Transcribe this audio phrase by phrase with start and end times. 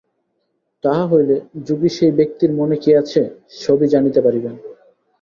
[0.83, 1.35] তাহা হইলে
[1.67, 3.21] যোগী সেই ব্যক্তির মনে কি আছে,
[3.59, 4.55] সবই জানিতে পারিবেন।